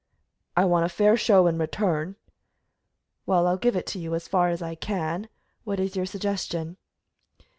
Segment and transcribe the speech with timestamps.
[0.57, 2.15] "I want a fair show in return."
[3.27, 5.29] "Well, I'll give it to you, as far as I can.
[5.63, 6.77] What is your suggestion?"